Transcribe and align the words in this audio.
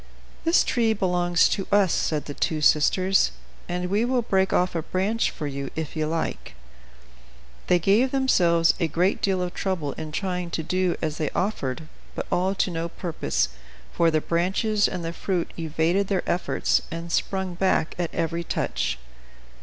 "This 0.45 0.63
tree 0.63 0.93
belongs 0.93 1.47
to 1.49 1.67
us," 1.71 1.93
said 1.93 2.25
the 2.25 2.33
two 2.33 2.59
sisters, 2.59 3.29
"and 3.69 3.87
we 3.87 4.03
will 4.03 4.23
break 4.23 4.51
off 4.51 4.73
a 4.73 4.81
branch 4.81 5.29
for 5.29 5.45
you 5.45 5.69
if 5.75 5.95
you 5.95 6.07
like." 6.07 6.55
They 7.67 7.77
gave 7.77 8.09
themselves 8.09 8.73
a 8.79 8.87
great 8.87 9.21
deal 9.21 9.43
of 9.43 9.53
trouble 9.53 9.91
in 9.93 10.11
trying 10.11 10.49
to 10.57 10.63
do 10.63 10.95
as 11.03 11.19
they 11.19 11.29
offered; 11.35 11.87
but 12.15 12.25
all 12.31 12.55
to 12.55 12.71
no 12.71 12.89
purpose, 12.89 13.49
for 13.93 14.09
the 14.09 14.21
branches 14.21 14.87
and 14.87 15.05
the 15.05 15.13
fruit 15.13 15.51
evaded 15.59 16.07
their 16.07 16.27
efforts, 16.27 16.81
and 16.89 17.11
sprung 17.11 17.53
back 17.53 17.93
at 17.99 18.09
every 18.11 18.43
touch. 18.43 18.97